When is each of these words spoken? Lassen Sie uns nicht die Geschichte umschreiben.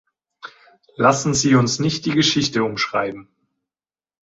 Lassen 0.95 1.35
Sie 1.35 1.53
uns 1.53 1.77
nicht 1.77 2.07
die 2.07 2.11
Geschichte 2.13 2.63
umschreiben. 2.63 3.27